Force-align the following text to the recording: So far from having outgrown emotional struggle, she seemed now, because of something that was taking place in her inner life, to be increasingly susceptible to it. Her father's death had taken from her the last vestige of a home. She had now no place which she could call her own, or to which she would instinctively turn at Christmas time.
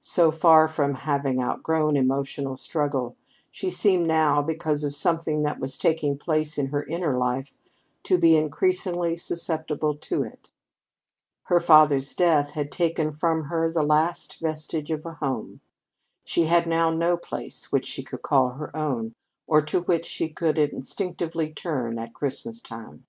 So 0.00 0.30
far 0.32 0.66
from 0.66 0.94
having 0.94 1.42
outgrown 1.42 1.94
emotional 1.94 2.56
struggle, 2.56 3.18
she 3.50 3.68
seemed 3.68 4.06
now, 4.06 4.40
because 4.40 4.82
of 4.82 4.94
something 4.96 5.42
that 5.42 5.60
was 5.60 5.76
taking 5.76 6.16
place 6.16 6.56
in 6.56 6.68
her 6.68 6.84
inner 6.84 7.18
life, 7.18 7.58
to 8.04 8.16
be 8.16 8.34
increasingly 8.34 9.14
susceptible 9.14 9.94
to 9.94 10.22
it. 10.22 10.48
Her 11.48 11.60
father's 11.60 12.14
death 12.14 12.52
had 12.52 12.72
taken 12.72 13.12
from 13.12 13.44
her 13.52 13.70
the 13.70 13.82
last 13.84 14.40
vestige 14.40 14.90
of 14.90 15.04
a 15.04 15.16
home. 15.16 15.60
She 16.24 16.46
had 16.46 16.66
now 16.66 16.88
no 16.90 17.18
place 17.18 17.70
which 17.70 17.84
she 17.84 18.02
could 18.02 18.22
call 18.22 18.52
her 18.52 18.74
own, 18.74 19.12
or 19.46 19.60
to 19.60 19.82
which 19.82 20.06
she 20.06 20.34
would 20.40 20.56
instinctively 20.56 21.52
turn 21.52 21.98
at 21.98 22.14
Christmas 22.14 22.62
time. 22.62 23.04